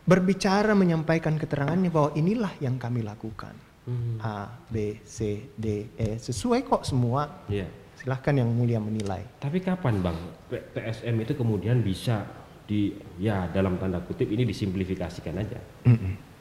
[0.03, 3.53] berbicara menyampaikan keterangannya bahwa inilah yang kami lakukan.
[3.85, 4.17] Hmm.
[4.23, 7.45] A, B, C, D, E sesuai kok semua.
[7.53, 7.69] Iya.
[8.01, 9.23] Silahkan yang mulia menilai.
[9.39, 10.19] Tapi kapan bang
[10.51, 12.25] TSM itu kemudian bisa
[12.67, 15.61] di ya dalam tanda kutip ini disimplifikasikan aja.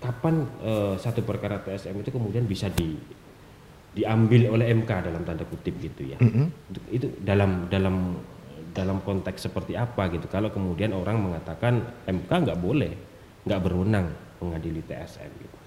[0.01, 2.97] Kapan eh, satu perkara TSM itu kemudian bisa di
[3.91, 6.17] diambil oleh MK dalam tanda kutip gitu ya.
[6.21, 8.15] Itu, itu dalam dalam
[8.71, 10.31] dalam konteks seperti apa gitu.
[10.31, 12.91] Kalau kemudian orang mengatakan MK nggak boleh,
[13.43, 14.07] nggak berwenang
[14.39, 15.57] mengadili TSM gitu.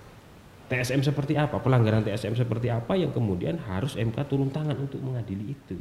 [0.64, 1.60] TSM seperti apa?
[1.60, 5.76] Pelanggaran TSM seperti apa yang kemudian harus MK turun tangan untuk mengadili itu?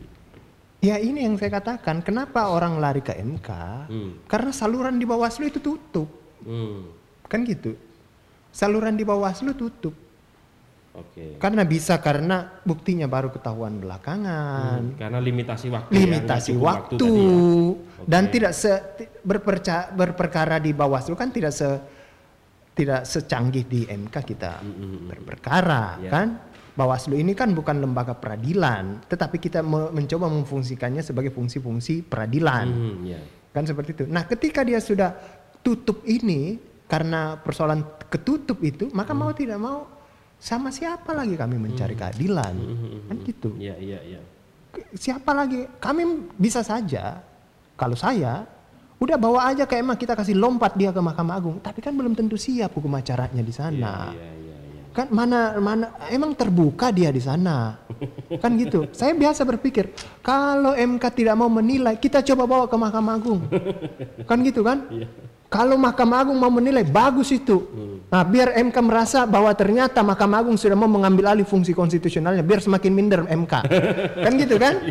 [0.84, 3.50] Ya ini yang saya katakan, kenapa orang lari ke MK?
[3.88, 4.12] Hmm.
[4.28, 6.12] Karena saluran di Bawaslu itu tutup.
[6.44, 6.92] Hmm.
[7.32, 7.80] Kan gitu.
[8.52, 9.96] Saluran di Bawaslu tutup.
[10.94, 11.42] Oke.
[11.42, 14.78] Karena bisa karena buktinya baru ketahuan belakangan.
[14.80, 15.90] Hmm, Karena limitasi waktu.
[15.90, 18.06] ya, limitasi cukup waktu, tadi ya.
[18.06, 18.32] dan Oke.
[18.32, 18.72] tidak se
[19.20, 21.66] berperca, berperkara di Bawaslu kan tidak se
[22.74, 24.62] tidak secanggih di MK kita
[25.08, 26.10] berperkara Ya.
[26.10, 26.28] kan
[26.74, 32.98] Bawaslu ini kan bukan lembaga peradilan tetapi kita me- mencoba memfungsikannya sebagai fungsi-fungsi peradilan Hmm,
[33.04, 33.22] ya.
[33.52, 35.14] kan seperti itu nah ketika dia sudah
[35.62, 39.86] tutup ini karena persoalan ketutup itu maka mau tidak mau
[40.44, 42.56] sama siapa lagi kami mencari keadilan
[43.08, 44.20] kan gitu Iya, iya, iya.
[44.92, 45.64] siapa lagi?
[45.80, 47.24] Kami bisa saja
[47.80, 48.44] kalau saya
[49.00, 52.12] udah bawa aja ke emang kita kasih lompat dia ke Mahkamah Agung, tapi kan belum
[52.12, 54.12] tentu siap hukum acaranya di sana.
[54.12, 54.84] Iya, iya, iya.
[54.92, 57.80] Kan mana mana emang terbuka dia di sana.
[58.44, 58.88] kan gitu.
[59.00, 63.42] Saya biasa berpikir kalau MK tidak mau menilai, kita coba bawa ke Mahkamah Agung.
[64.30, 64.88] kan gitu kan?
[65.54, 67.62] Kalau Mahkamah Agung mau menilai bagus itu.
[68.10, 72.58] Nah, biar MK merasa bahwa ternyata Mahkamah Agung sudah mau mengambil alih fungsi konstitusionalnya biar
[72.58, 73.54] semakin minder MK.
[74.26, 74.82] kan gitu kan?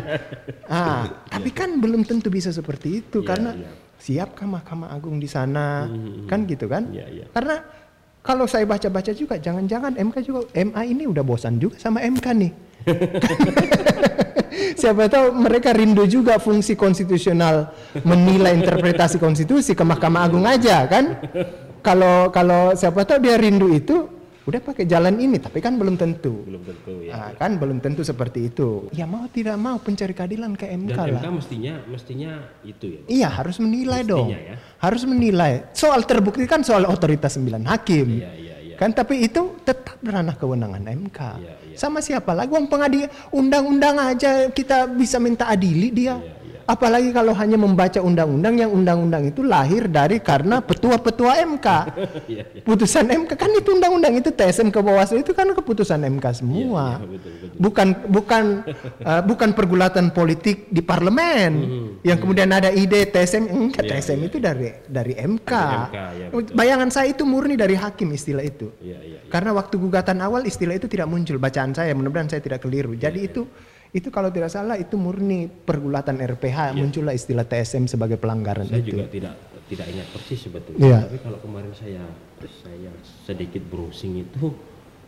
[0.71, 3.69] Ah, tapi kan belum tentu bisa seperti itu Iya, karena iya.
[3.99, 5.83] siapkah Mahkamah Agung di sana?
[6.31, 6.87] Kan gitu kan?
[6.95, 7.25] Iya, iya.
[7.27, 7.59] Karena
[8.23, 12.51] kalau saya baca-baca juga jangan-jangan MK juga MA ini udah bosan juga sama MK nih.
[14.79, 17.73] Siapa tahu mereka rindu juga fungsi konstitusional
[18.05, 21.17] menilai interpretasi konstitusi ke Mahkamah Agung aja kan.
[21.83, 24.07] Kalau kalau siapa tahu dia rindu itu
[24.43, 26.43] udah pakai jalan ini tapi kan belum tentu.
[26.43, 27.11] Belum tentu ya.
[27.15, 28.91] Ah, kan belum tentu seperti itu.
[28.91, 31.21] Ya mau tidak mau pencari keadilan ke MK Dan lah.
[31.23, 32.31] MK mestinya mestinya
[32.67, 33.01] itu ya.
[33.07, 34.27] Iya harus menilai dong.
[34.31, 34.55] Mestinya ya.
[34.83, 35.53] Harus menilai.
[35.71, 38.07] Soal terbukti kan soal otoritas sembilan hakim.
[38.19, 38.52] Iya, iya.
[38.83, 41.19] Kan tapi itu tetap ranah kewenangan MK.
[41.39, 41.75] Iya, iya.
[41.79, 42.51] Sama siapa lagi?
[42.51, 46.19] Wong pengadi undang-undang aja kita bisa minta adili dia.
[46.19, 46.42] Iya.
[46.63, 51.67] Apalagi kalau hanya membaca undang-undang yang undang-undang itu lahir dari karena petua-petua MK.
[52.23, 52.63] Iya, iya.
[52.63, 57.03] Putusan MK kan itu undang-undang itu TSM ke Bawaslu itu kan keputusan MK semua.
[57.03, 57.57] Iya, betul, betul.
[57.59, 58.43] Bukan bukan
[59.11, 61.51] eh, bukan pergulatan politik di parlemen
[62.01, 65.51] yang kemudian ada ide TSM enggak Hmm, Iya, TSM itu dari dari MK.
[65.51, 66.27] Dari MK, ya.
[66.55, 68.71] Bayangan saya itu murni dari hakim istilah itu.
[69.27, 72.93] Karena waktu gugatan awal istilah itu tidak muncul bacaan saya mudah-mudahan saya tidak keliru.
[72.95, 73.43] Jadi itu
[73.93, 78.65] itu kalau tidak salah itu murni pergulatan RPH muncullah istilah TSM sebagai pelanggaran.
[78.65, 78.97] Saya itu.
[78.97, 79.33] juga tidak
[79.69, 80.81] tidak ingat persis sebetulnya.
[80.81, 80.99] Iya.
[81.05, 82.03] Tapi kalau kemarin saya
[82.65, 82.91] saya
[83.23, 84.49] sedikit browsing itu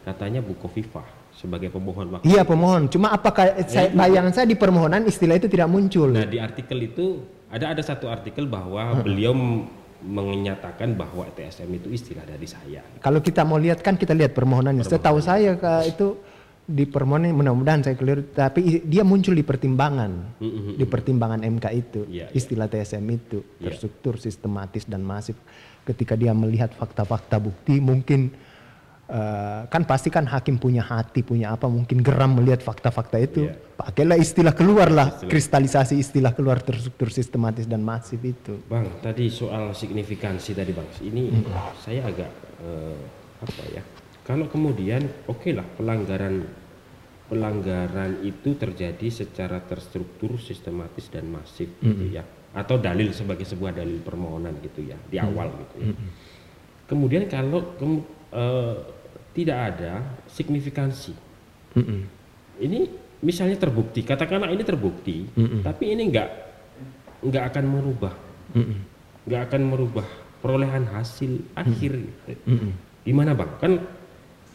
[0.06, 2.30] katanya Bu Kofifah sebagai pemohon waktu.
[2.30, 2.86] Iya pemohon.
[2.88, 6.14] Cuma apakah saya, itu- bayangan saya di permohonan istilah itu tidak muncul.
[6.14, 9.66] Nah di artikel itu ada ada satu artikel bahwa beliau m-
[10.06, 12.86] menyatakan bahwa TSM itu istilah dari saya.
[13.02, 14.86] Kalau kita mau lihat kan kita lihat permohonannya.
[14.86, 16.22] Setahu saya itu
[16.66, 20.42] di permohonan mudah-mudahan saya keliru tapi dia muncul di pertimbangan.
[20.42, 20.82] Mm-mm.
[20.82, 22.34] Di pertimbangan MK itu Iya, iya.
[22.34, 23.70] istilah TSM itu Iya.
[23.70, 25.38] terstruktur, sistematis dan masif.
[25.86, 28.34] Ketika dia melihat fakta-fakta bukti mungkin
[29.06, 33.46] eh, kan pasti kan hakim punya hati, punya apa mungkin geram melihat fakta-fakta itu.
[33.46, 33.54] Iya.
[33.78, 35.30] Pakailah istilah keluarlah Istilah.
[35.30, 38.58] kristalisasi istilah keluar terstruktur, sistematis dan masif itu.
[38.66, 41.30] Bang, tadi soal signifikansi tadi bang, ini
[41.78, 42.32] saya agak
[42.66, 42.98] eh,
[43.46, 43.84] apa ya?
[44.26, 46.42] Kalau kemudian oke lah pelanggaran
[47.26, 53.98] pelanggaran itu terjadi secara terstruktur, sistematis dan masif gitu ya, atau dalil sebagai sebuah dalil
[54.00, 55.94] permohonan gitu ya di awal gitu ya.
[56.86, 58.76] Kemudian kalau kem- eh,
[59.34, 59.94] tidak ada
[60.28, 61.14] signifikansi,
[62.60, 62.80] ini
[63.20, 65.26] misalnya terbukti, katakanlah ini terbukti,
[65.62, 66.30] tapi ini enggak
[67.22, 68.14] nggak akan merubah.
[69.26, 70.08] Nggak akan merubah
[70.40, 72.32] perolehan hasil akhir gitu.
[73.02, 73.50] gimana bang?
[73.60, 73.72] Kan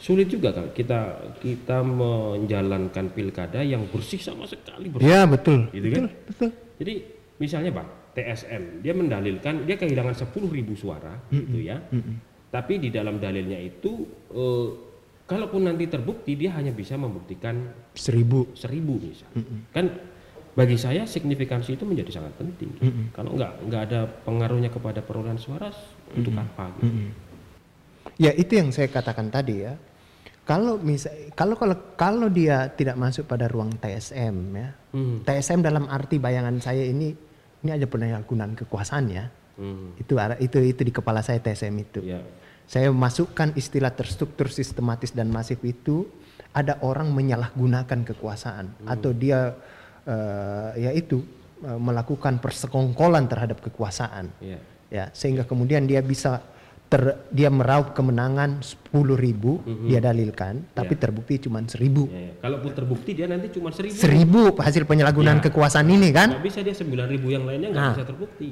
[0.01, 0.99] sulit juga kan kita
[1.39, 5.69] kita menjalankan pilkada yang bersih sama sekali bersih Ya betul.
[5.71, 6.05] Gitu betul, kan?
[6.27, 6.51] betul.
[6.81, 6.95] jadi
[7.37, 10.35] misalnya bang TSM dia mendalilkan dia kehilangan 10.000
[10.75, 11.79] suara gitu ya
[12.51, 14.03] tapi di dalam dalilnya itu
[14.35, 14.69] eh,
[15.31, 18.51] kalaupun nanti terbukti dia hanya bisa membuktikan Seribu.
[18.59, 19.47] seribu misalnya.
[19.71, 19.87] Kan
[20.59, 22.75] bagi saya signifikansi itu menjadi sangat penting.
[23.15, 25.71] Kalau nggak nggak ada pengaruhnya kepada perolehan suara
[26.11, 27.15] untuk apa gitu.
[28.19, 29.79] Ya itu yang saya katakan tadi ya.
[30.49, 34.69] Kalau misal kalau kalau kalau dia tidak masuk pada ruang TSM ya.
[34.91, 35.17] Hmm.
[35.23, 37.15] TSM dalam arti bayangan saya ini
[37.61, 39.31] ini aja penyalahgunaan kekuasaan ya.
[39.61, 39.95] Hmm.
[40.01, 42.01] Itu itu itu di kepala saya TSM itu.
[42.03, 42.25] Ya.
[42.71, 46.07] Saya masukkan istilah terstruktur sistematis dan masif itu
[46.51, 49.55] ada orang menyalahgunakan kekuasaan atau dia
[50.07, 51.23] eh, yaitu
[51.63, 54.59] eh, melakukan persekongkolan terhadap kekuasaan Ya.
[54.91, 56.43] ya sehingga kemudian dia bisa
[56.91, 62.33] ter, dia meraup kemenangan 10.000 ribu dia dalilkan tapi terbukti cuma seribu Ya, ya.
[62.43, 63.95] Kalaupun terbukti dia nanti cuma seribu.
[63.95, 65.45] seribu hasil penyalahgunaan Ya.
[65.47, 67.95] kekuasaan ini kan Nggak bisa dia sembilan ribu yang lainnya nggak Nah.
[67.95, 68.49] bisa terbukti.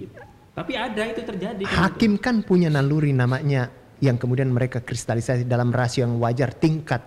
[0.54, 1.62] Tapi ada itu terjadi.
[1.62, 7.02] kan hakim kan punya naluri namanya yang kemudian mereka kristalisasi dalam rasio yang wajar tingkat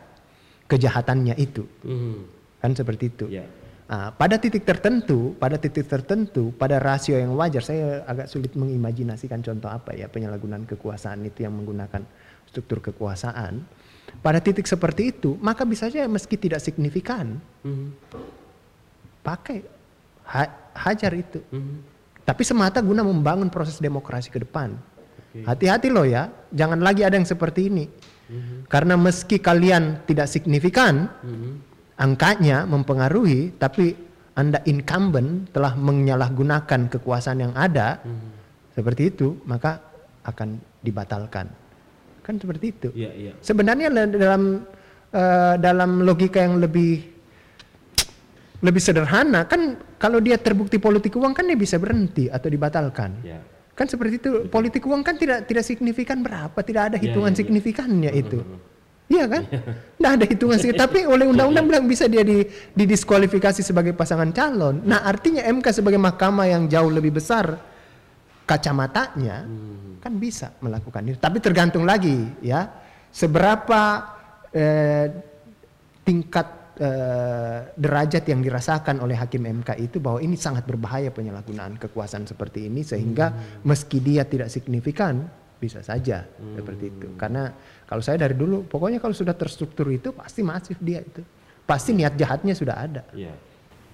[0.66, 2.28] kejahatannya itu Hmm.
[2.58, 3.48] kan seperti itu Ya.
[3.92, 9.44] Ah, pada titik tertentu, pada titik tertentu, pada rasio yang wajar, saya agak sulit mengimajinasikan
[9.44, 12.00] contoh apa ya penyalahgunaan kekuasaan itu yang menggunakan
[12.48, 13.60] struktur kekuasaan.
[14.24, 17.36] Pada titik seperti itu, maka bisa saja meski tidak signifikan,
[17.68, 17.92] Hmm.
[19.28, 19.60] pakai
[20.24, 21.44] ha- hajar itu.
[21.52, 21.84] Hmm.
[22.24, 24.72] Tapi semata guna membangun proses demokrasi ke depan.
[24.72, 25.44] Oke.
[25.44, 27.92] Hati-hati loh ya, jangan lagi ada yang seperti ini.
[28.72, 31.60] Karena meski kalian tidak signifikan, Hmm.
[32.02, 33.94] Angkanya mempengaruhi, tapi
[34.34, 38.02] Anda incumbent telah menyalahgunakan kekuasaan yang ada,
[38.74, 39.78] seperti itu, maka
[40.26, 41.46] akan dibatalkan.
[42.26, 42.90] Kan seperti itu.
[42.98, 43.32] Iya, iya.
[43.42, 44.66] Sebenarnya la- dalam
[45.12, 47.06] eh, dalam logika yang lebih
[48.62, 53.12] lebih sederhana, kan kalau dia terbukti politik uang kan dia bisa berhenti atau dibatalkan.
[53.26, 53.42] Ya.
[53.74, 57.36] Kan seperti itu, politik uang kan tidak tidak signifikan berapa, tidak ada Ya, hitungan ya,
[57.36, 57.40] ya.
[57.42, 58.40] signifikannya itu.
[59.12, 59.44] Iya kan?
[60.00, 60.88] Tidak ada hitungan signifikan.
[60.88, 64.80] Tapi oleh undang-undang bilang bisa dia di, didiskualifikasi sebagai pasangan calon.
[64.88, 67.60] Nah artinya MK sebagai mahkamah yang jauh lebih besar
[68.48, 69.48] kacamatanya
[70.00, 71.20] kan bisa melakukan itu.
[71.20, 72.72] Tapi tergantung lagi ya
[73.12, 74.16] seberapa
[74.56, 75.12] eh,
[76.08, 76.48] tingkat
[76.80, 82.72] eh, derajat yang dirasakan oleh hakim MK itu bahwa ini sangat berbahaya penyalahgunaan kekuasaan seperti
[82.72, 85.28] ini sehingga meski dia tidak signifikan
[85.62, 86.26] bisa saja
[86.58, 87.08] seperti itu.
[87.14, 87.54] Karena
[87.86, 91.22] kalau saya dari dulu pokoknya kalau sudah terstruktur itu pasti masif dia itu.
[91.62, 93.06] Pasti niat jahatnya sudah ada.
[93.14, 93.32] Iya.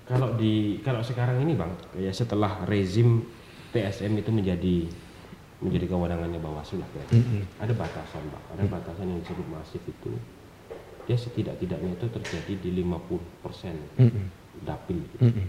[0.08, 1.68] Kalau di kalau sekarang ini bang,
[2.00, 3.28] ya setelah rezim
[3.76, 4.76] TSM itu menjadi
[5.60, 7.04] menjadi kewenangannya Bawaslu lah ya.
[7.60, 10.16] Ada batasan bang, ada batasan yang disebut masif itu.
[11.12, 13.76] Dia setidak-tidaknya itu terjadi di 50 persen
[14.64, 15.04] dapil.
[15.12, 15.44] gitu.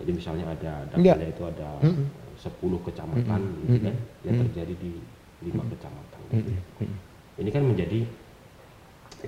[0.00, 1.92] Jadi misalnya ada dapilnya itu ada eh,
[2.40, 4.92] 10 kecamatan gitu kan, ya terjadi di
[5.44, 6.20] lima kecamatan.
[7.40, 8.04] Ini kan menjadi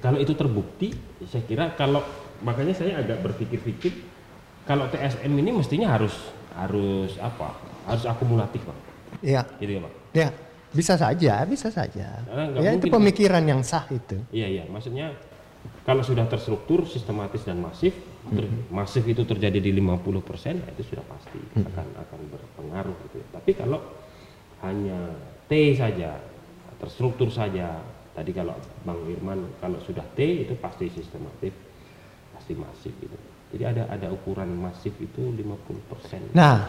[0.01, 0.89] kalau itu terbukti,
[1.29, 2.01] saya kira kalau
[2.41, 3.93] makanya saya agak berpikir-pikir
[4.65, 6.15] kalau TSM ini mestinya harus
[6.57, 7.57] harus apa?
[7.89, 8.79] Harus akumulatif, Bang.
[9.21, 9.43] Iya.
[9.59, 9.95] Gitu ya, Bang.
[10.15, 10.29] Ya,
[10.73, 12.23] bisa saja, bisa saja.
[12.25, 14.17] Nggak Ya itu pemikiran yang sah itu.
[14.33, 14.65] Iya, iya.
[14.71, 15.13] Maksudnya
[15.83, 17.93] kalau sudah terstruktur, sistematis dan masif,
[18.31, 23.27] ter- masif itu terjadi di 50%, nah itu sudah pasti akan akan berpengaruh gitu ya.
[23.35, 23.83] Tapi kalau
[24.63, 25.11] hanya
[25.53, 26.17] T saja,
[26.81, 27.77] terstruktur saja,
[28.17, 28.57] tadi kalau
[28.89, 31.53] Bang Irman kalau sudah T itu pasti sistematif,
[32.33, 33.13] pasti masif gitu.
[33.53, 36.33] Jadi ada ada ukuran masif itu 50%.
[36.33, 36.65] Nah,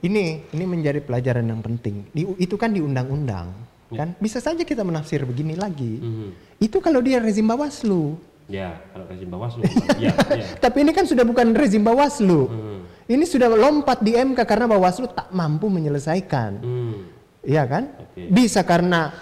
[0.00, 2.08] ini ini menjadi pelajaran yang penting.
[2.08, 3.52] Di, itu kan di undang-undang,
[3.92, 4.00] Ya.
[4.00, 4.16] kan?
[4.16, 6.00] Bisa saja kita menafsir begini lagi.
[6.00, 6.56] Mhm.
[6.56, 8.16] Itu kalau dia rezim Bawaslu.
[8.48, 9.60] Ya, kalau rezim Bawaslu.
[10.00, 10.44] ya, ya.
[10.56, 12.48] Tapi ini kan sudah bukan rezim Bawaslu.
[12.48, 12.80] Hmm.
[13.06, 16.64] Ini sudah lompat di MK karena Bawaslu tak mampu menyelesaikan.
[16.64, 17.15] Hmm.
[17.46, 17.84] Iya kan?
[18.28, 19.14] Bisa karena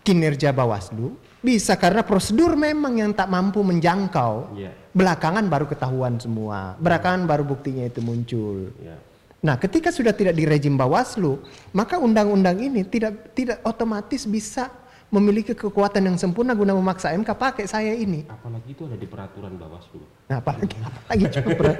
[0.00, 4.52] kinerja Bawaslu, bisa karena prosedur memang yang tak mampu menjangkau.
[4.54, 6.76] Ya, Belakangan baru ketahuan semua.
[6.76, 8.74] Belakangan baru buktinya itu muncul.
[8.78, 8.98] ya.
[9.40, 11.40] Nah, ketika sudah tidak di rejim Bawaslu,
[11.72, 14.68] maka undang-undang ini tidak tidak otomatis bisa
[15.08, 18.28] memiliki kekuatan yang sempurna guna memaksa MK pakai saya ini.
[18.28, 20.04] Apalagi itu ada di peraturan Bawaslu.
[20.28, 21.78] Nah, apalagi apalagi cuma per-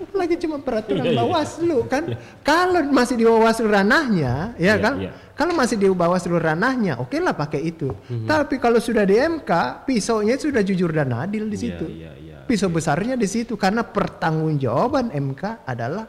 [0.00, 1.18] apalagi cuma peraturan Iya, iya.
[1.18, 2.04] Bawaslu kan.
[2.40, 4.94] Kalau masih di Bawaslu ranahnya, ya Iya, kan?
[4.96, 5.12] iya.
[5.40, 7.88] Kalau masih di Bawaslu ranahnya, oke lah pakai itu.
[7.88, 8.28] Mhm.
[8.28, 9.48] Tapi kalau sudah di MK,
[9.88, 11.84] pisaunya sudah jujur dan adil di Iya, situ.
[11.88, 12.36] iya, iya.
[12.44, 16.04] Pisau besarnya di situ karena pertanggungjawaban MK adalah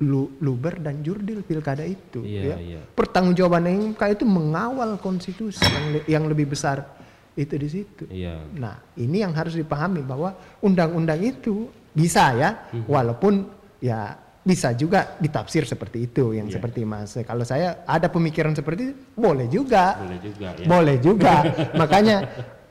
[0.00, 2.24] lu, luber dan jurdil pilkada itu.
[2.24, 2.56] Iya, ya.
[2.56, 2.80] iya.
[2.88, 6.88] Pertanggungjawaban MK itu mengawal konstitusi yang, le- yang lebih besar
[7.34, 8.04] itu di situ.
[8.08, 8.48] Iya.
[8.56, 12.88] Nah, ini yang harus dipahami bahwa undang-undang itu bisa ya, Mhm.
[12.88, 13.44] walaupun
[13.76, 16.58] ya bisa juga ditafsir seperti itu yang Iya.
[16.58, 17.14] seperti Mas.
[17.22, 19.94] Kalau saya ada pemikiran seperti itu, boleh juga.
[19.96, 20.66] Boleh juga ya.
[20.66, 21.34] Boleh juga.
[21.80, 22.16] Makanya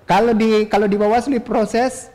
[0.02, 2.12] Kalau di kalau di Bawaslu proses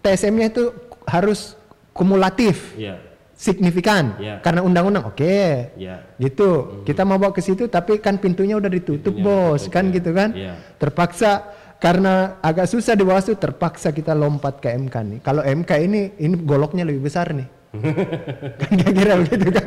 [0.00, 0.72] TSM-nya itu
[1.04, 1.52] harus
[1.92, 2.96] kumulatif, Iya.
[3.36, 4.16] signifikan.
[4.16, 4.40] Ya.
[4.40, 5.76] Karena undang-undang oke.
[5.76, 6.08] Iya.
[6.16, 6.80] Gitu.
[6.88, 9.60] Kita mau bawa ke situ tapi kan pintunya udah ditutup, Pintunya Bos.
[9.60, 9.92] ditutup, kan ya.
[9.92, 10.28] gitu kan?
[10.32, 10.52] Iya.
[10.80, 11.30] Terpaksa
[11.76, 15.18] karena agak susah di Bawaslu terpaksa kita lompat ke MK nih.
[15.20, 17.44] Kalau MK ini ini goloknya lebih besar nih.
[18.60, 19.66] Kan kira-kira begitu kan.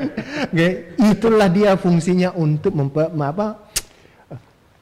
[0.97, 3.67] Itulah dia fungsinya untuk mempe, apa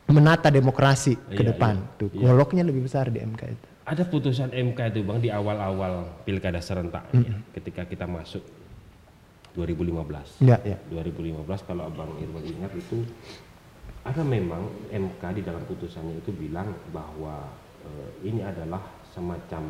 [0.05, 1.75] menata demokrasi ke Iya, depan.
[1.81, 1.97] iya.
[1.97, 2.21] Tuh, Iya.
[2.29, 3.65] goloknya lebih besar di MK itu.
[3.85, 8.41] Ada putusan MK itu bang di awal-awal pilkada serentak ya, ketika kita masuk
[9.53, 10.37] 2015.
[10.41, 10.77] Ya, ya.
[10.89, 13.05] 2015 kalau Abang Irwan ingat itu
[14.01, 17.49] ada memang MK di dalam putusannya itu bilang bahwa
[17.85, 19.63] eh, ini adalah semacam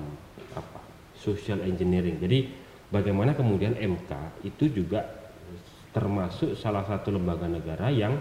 [0.55, 0.79] apa
[1.15, 2.15] social engineering.
[2.19, 2.64] Jadi
[2.95, 4.12] bagaimana kemudian MK
[4.47, 5.03] itu juga
[5.91, 8.15] termasuk salah satu lembaga negara yang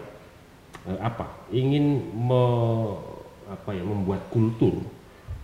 [0.91, 2.99] eh, apa ingin me-
[3.47, 4.83] apa ya membuat kultur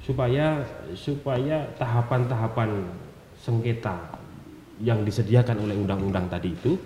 [0.03, 0.65] supaya
[0.97, 2.89] supaya tahapan-tahapan
[3.39, 4.19] sengketa
[4.81, 6.81] yang disediakan oleh undang-undang tadi itu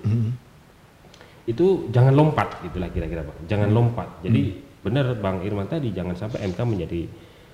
[1.45, 3.39] itu jangan lompat gitulah kira-kira bang.
[3.47, 4.09] Jangan lompat.
[4.25, 7.05] Jadi benar bang Irman tadi jangan sampai MK menjadi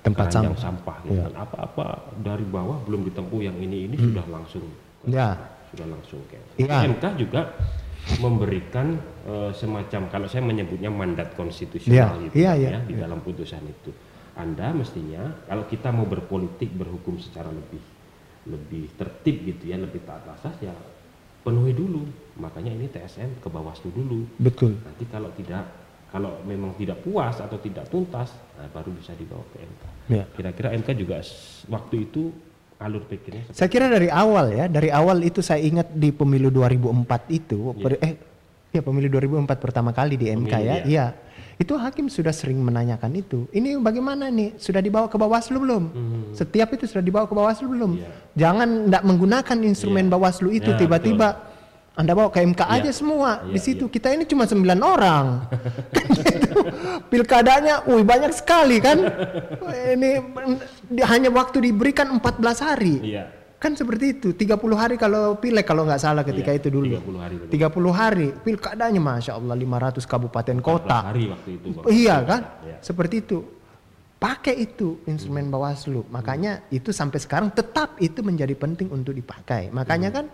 [0.01, 0.57] Tempat sampah.
[0.57, 1.21] sampah gitu.
[1.21, 1.85] Kan apa-apa
[2.25, 4.65] dari bawah belum ditempuh yang ini ini sudah langsung.
[5.05, 5.33] Ya.
[5.71, 6.77] sudah langsung kayak Iya.
[6.93, 7.41] MK juga
[8.19, 12.93] memberikan eh, semacam kalau saya menyebutnya mandat konstitusional Iya, gitu iya, Bang, iya, ya, di
[12.97, 13.93] dalam putusan itu.
[14.33, 17.79] Anda mestinya kalau kita mau berpolitik berhukum secara lebih
[18.41, 20.73] lebih tertib gitu ya lebih taat asas ya
[21.41, 22.03] penuhi dulu.
[22.35, 24.25] Makanya ini TSM ke Bawaslu dulu.
[24.37, 24.75] Betul.
[24.81, 25.65] nanti kalau tidak
[26.11, 30.23] kalau memang tidak puas atau tidak tuntas nah baru bisa dibawa ke MK Ya.
[30.27, 31.23] kira-kira MK juga
[31.71, 32.35] waktu itu
[32.77, 37.29] alur pikirnya Saya kira dari awal ya, dari awal itu saya ingat di pemilu 2004
[37.31, 38.17] itu, per- eh
[38.73, 40.83] ya pemilu 2004 pertama kali di MK Pemilu, ya, iya.
[40.83, 41.05] iya.
[41.55, 43.45] Itu hakim sudah sering menanyakan itu.
[43.53, 44.57] Ini bagaimana nih?
[44.57, 45.83] Sudah dibawa ke Bawaslu belum?
[45.93, 46.23] Hmm.
[46.33, 47.91] Setiap itu sudah dibawa ke Bawaslu belum?
[48.01, 48.09] Iya.
[48.33, 50.13] Jangan tidak menggunakan instrumen Iya.
[50.17, 51.27] Bawaslu itu Ya, tiba-tiba
[51.91, 52.75] Anda bawa ke MK Iya.
[52.79, 53.43] aja semua.
[53.43, 55.43] Iya, Di situ kita ini cuma 9 orang.
[55.95, 56.59] Kan gitu.
[57.07, 58.95] Pilkadanya, wih banyak sekali kan.
[59.91, 60.09] Ini
[60.87, 62.95] di- hanya waktu diberikan 14 hari.
[63.05, 63.27] iya
[63.61, 66.97] Kan seperti itu, 30 hari kalau pilek kalau nggak salah ketika Iya, itu dulu.
[66.97, 67.51] 30 hari betul.
[67.53, 70.97] 30 hari, pilkadanya Masya Allah 500 kabupaten 14 kota.
[71.05, 71.85] hari waktu itu Bang.
[71.85, 72.41] Iya kan?
[72.65, 72.75] Iya.
[72.81, 73.37] Seperti itu.
[74.17, 76.05] Pakai itu instrumen Bawaslu.
[76.07, 79.69] Makanya itu sampai sekarang tetap itu menjadi penting untuk dipakai.
[79.69, 80.25] Makanya kan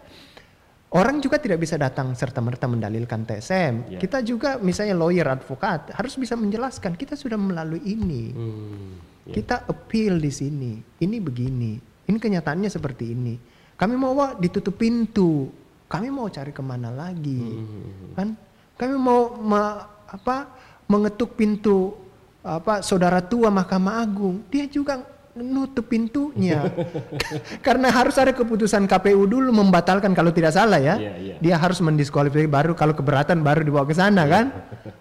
[0.97, 3.73] orang juga tidak bisa datang serta merta mendalilkan TSM.
[3.87, 3.99] Iya.
[4.01, 8.33] Kita juga misalnya lawyer advokat harus bisa menjelaskan kita sudah melalui ini.
[8.33, 9.33] Hmm, iya.
[9.37, 10.73] Kita appeal di sini.
[10.97, 11.77] Ini begini.
[12.03, 13.35] Ini kenyataannya seperti ini.
[13.77, 15.53] Kami mau Wak, ditutup pintu.
[15.85, 18.11] Kami mau cari ke mana lagi, Hmm.
[18.11, 18.29] kan?
[18.75, 20.51] Kami mau ma- apa
[20.85, 21.95] mengetuk pintu
[22.39, 24.39] apa saudara tua Mahkamah Agung.
[24.47, 25.03] Dia juga
[25.41, 26.65] nutup pintunya.
[27.65, 30.97] Karena harus ada keputusan KPU dulu membatalkan kalau tidak salah ya.
[30.97, 31.35] Iya, iya.
[31.37, 34.49] dia harus mendiskualifikasi baru kalau keberatan baru dibawa ke sana kan?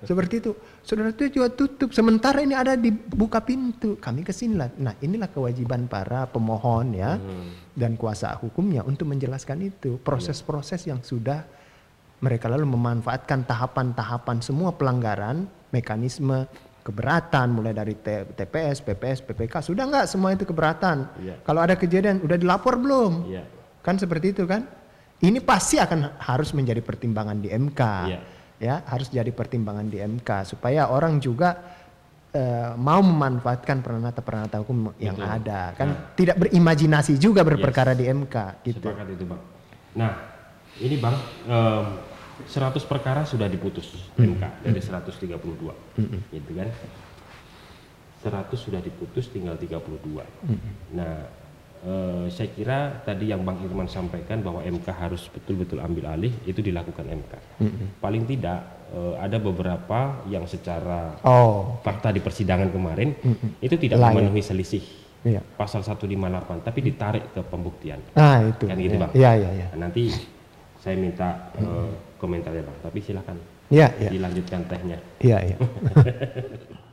[0.05, 0.53] Seperti itu.
[0.87, 1.91] Saudara itu juga tutup.
[1.97, 3.99] Sementara ini ada dibuka pintu.
[3.99, 4.71] Kami ke sini lah.
[4.79, 7.19] Nah inilah kewajiban para pemohon ya
[7.77, 9.99] dan kuasa hukumnya untuk menjelaskan itu.
[10.01, 11.45] Proses-proses yang sudah
[12.21, 16.49] mereka lalu memanfaatkan tahapan-tahapan semua pelanggaran mekanisme
[16.87, 21.11] keberatan mulai dari TPS, PPS, PPK sudah nggak semua itu keberatan.
[21.19, 21.35] Iya.
[21.43, 23.27] Kalau ada kejadian udah dilapor belum?
[23.27, 23.43] Iya.
[23.83, 24.63] Kan seperti itu kan?
[25.19, 27.83] Ini pasti akan harus menjadi pertimbangan di MK.
[28.07, 28.21] Iya.
[28.57, 31.59] Ya, harus jadi pertimbangan di MK supaya orang juga
[32.33, 35.35] eh, mau memanfaatkan peranata-peranata hukum yang Betul.
[35.41, 35.61] ada.
[35.73, 36.13] Kan Nah.
[36.13, 38.93] tidak berimajinasi juga berperkara di MK gitu.
[38.93, 39.41] Sepakat itu bang.
[39.97, 40.13] Nah
[40.77, 41.17] ini bang,
[41.49, 41.87] em,
[42.45, 44.37] 100 perkara sudah diputus Hmm.
[44.37, 45.73] MK dari 132,
[46.29, 46.69] gitu kan?
[48.21, 50.25] 100 sudah diputus, tinggal 32.
[50.45, 50.61] Hmm.
[50.93, 51.17] Nah
[51.81, 56.61] eh, saya kira tadi yang bang Irman sampaikan bahwa MK harus betul-betul ambil alih itu
[56.61, 57.33] dilakukan MK.
[57.63, 57.87] Hmm.
[58.01, 58.59] Paling tidak
[58.93, 63.15] eh, ada beberapa yang secara Oh, fakta di persidangan kemarin
[63.61, 64.13] itu tidak Layak.
[64.13, 64.83] memenuhi selisih
[65.23, 65.41] iya.
[65.57, 68.01] pasal 158 tapi ditarik ke pembuktian.
[68.13, 68.65] Nah, itu.
[68.67, 69.01] Kan gitu, ya.
[69.01, 69.11] Bang?
[69.15, 69.67] Iya, iya, iya.
[69.77, 70.11] Nah, nanti
[70.81, 73.37] saya minta eh, komentarnya bang, tapi silakan
[73.67, 74.11] Iya, iya.
[74.15, 74.99] dilanjutkan tehnya.
[75.19, 75.57] Iya, iya.